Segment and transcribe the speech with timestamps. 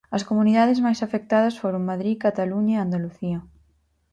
[0.17, 3.39] As comunidades máis afectadas foron Madrid, Cataluña e Andalucía.